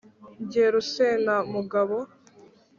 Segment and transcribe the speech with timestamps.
[0.49, 1.97] Jye Rusenamugabo